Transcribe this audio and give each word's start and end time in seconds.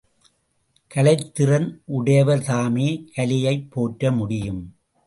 கலைத்திறன் 0.95 1.67
உடையவர்தாமே 1.91 2.89
கலையைப் 3.13 3.71
போற்ற 3.71 4.11
முடியும்? 4.11 4.61